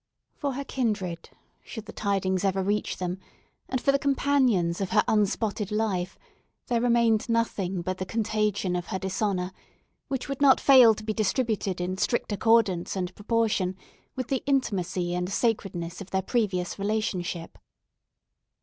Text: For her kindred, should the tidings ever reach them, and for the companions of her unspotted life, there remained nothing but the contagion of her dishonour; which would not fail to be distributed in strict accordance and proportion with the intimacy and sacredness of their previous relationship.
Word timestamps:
For 0.33 0.53
her 0.53 0.65
kindred, 0.65 1.29
should 1.63 1.85
the 1.85 1.93
tidings 1.93 2.43
ever 2.43 2.63
reach 2.63 2.97
them, 2.97 3.19
and 3.69 3.79
for 3.79 3.91
the 3.91 3.99
companions 3.99 4.81
of 4.81 4.89
her 4.89 5.03
unspotted 5.07 5.71
life, 5.71 6.17
there 6.65 6.81
remained 6.81 7.29
nothing 7.29 7.83
but 7.83 7.99
the 7.99 8.05
contagion 8.07 8.75
of 8.75 8.87
her 8.87 8.97
dishonour; 8.97 9.51
which 10.07 10.27
would 10.27 10.41
not 10.41 10.59
fail 10.59 10.95
to 10.95 11.03
be 11.03 11.13
distributed 11.13 11.79
in 11.79 11.97
strict 11.99 12.31
accordance 12.33 12.95
and 12.95 13.13
proportion 13.13 13.75
with 14.15 14.29
the 14.29 14.41
intimacy 14.47 15.13
and 15.13 15.31
sacredness 15.31 16.01
of 16.01 16.09
their 16.09 16.23
previous 16.23 16.79
relationship. 16.79 17.59